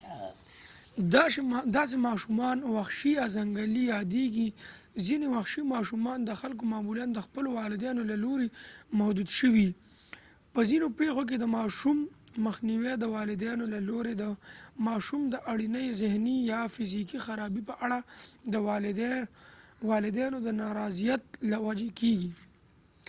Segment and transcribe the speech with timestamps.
[1.77, 4.47] داسې ماشومانو وحشي یا ځنګلي یادېږي.
[5.05, 8.47] ځینې وحشي ماشومان د خلکو معمولاً د خپلو والدینو له لورې
[8.97, 9.69] محدود شوي؛
[10.53, 11.97] په ځینو پیښو کې د ماشوم
[12.45, 14.23] مخنیوی د والدینو له لورې د
[14.87, 17.99] ماشوم د اړینې ذهني یا فزیکي خرابۍ په اړه
[18.53, 18.55] د
[19.91, 22.31] والدینو د نارضایت له وجې کیږي